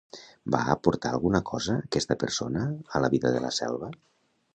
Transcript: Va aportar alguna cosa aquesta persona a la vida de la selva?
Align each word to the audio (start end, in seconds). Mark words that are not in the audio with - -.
Va 0.53 0.59
aportar 0.73 1.11
alguna 1.17 1.41
cosa 1.49 1.75
aquesta 1.81 2.17
persona 2.23 2.65
a 2.97 3.03
la 3.05 3.11
vida 3.17 3.33
de 3.37 3.43
la 3.45 3.53
selva? 3.59 3.91